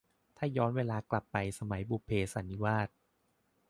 [0.37, 2.87] ถ้าย้อนเวลากลับไปสมัย บุพเพสันนิวาส